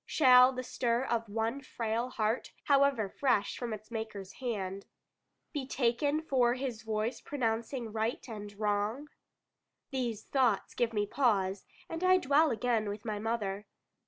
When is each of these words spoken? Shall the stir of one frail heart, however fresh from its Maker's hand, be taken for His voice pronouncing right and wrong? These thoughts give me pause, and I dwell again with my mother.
Shall 0.07 0.51
the 0.51 0.63
stir 0.63 1.03
of 1.03 1.29
one 1.29 1.61
frail 1.61 2.09
heart, 2.09 2.53
however 2.63 3.07
fresh 3.07 3.55
from 3.55 3.71
its 3.71 3.91
Maker's 3.91 4.31
hand, 4.41 4.87
be 5.53 5.67
taken 5.67 6.23
for 6.23 6.55
His 6.55 6.81
voice 6.81 7.21
pronouncing 7.21 7.91
right 7.93 8.27
and 8.27 8.51
wrong? 8.59 9.09
These 9.91 10.23
thoughts 10.23 10.73
give 10.73 10.91
me 10.91 11.05
pause, 11.05 11.67
and 11.87 12.03
I 12.03 12.17
dwell 12.17 12.49
again 12.49 12.89
with 12.89 13.05
my 13.05 13.19
mother. 13.19 13.67